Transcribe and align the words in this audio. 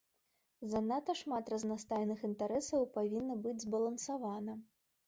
Занадта 0.71 1.15
шмат 1.19 1.51
разнастайных 1.55 2.27
інтарэсаў 2.31 2.89
павінна 2.99 3.39
быць 3.47 3.57
збалансавана. 3.67 4.63